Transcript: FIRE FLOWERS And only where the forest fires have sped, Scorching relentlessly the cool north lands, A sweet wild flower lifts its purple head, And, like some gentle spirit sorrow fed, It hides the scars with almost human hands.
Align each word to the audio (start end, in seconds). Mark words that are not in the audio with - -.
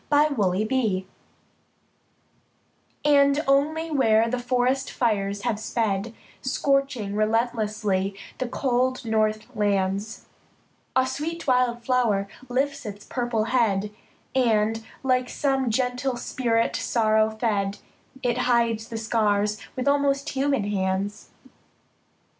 FIRE 0.09 0.33
FLOWERS 0.33 1.03
And 3.05 3.39
only 3.47 3.91
where 3.91 4.27
the 4.27 4.39
forest 4.39 4.89
fires 4.89 5.43
have 5.43 5.59
sped, 5.59 6.15
Scorching 6.41 7.13
relentlessly 7.15 8.15
the 8.39 8.47
cool 8.47 8.97
north 9.05 9.55
lands, 9.55 10.25
A 10.95 11.05
sweet 11.05 11.45
wild 11.45 11.83
flower 11.83 12.27
lifts 12.49 12.83
its 12.83 13.05
purple 13.05 13.43
head, 13.43 13.91
And, 14.33 14.83
like 15.03 15.29
some 15.29 15.69
gentle 15.69 16.17
spirit 16.17 16.75
sorrow 16.75 17.29
fed, 17.29 17.77
It 18.23 18.39
hides 18.49 18.89
the 18.89 18.97
scars 18.97 19.59
with 19.75 19.87
almost 19.87 20.29
human 20.29 20.63
hands. 20.63 21.29